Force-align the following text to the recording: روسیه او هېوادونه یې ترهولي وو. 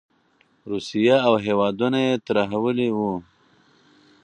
روسیه 0.69 1.15
او 1.27 1.33
هېوادونه 1.45 1.99
یې 2.07 2.13
ترهولي 2.27 2.89
وو. 2.97 3.13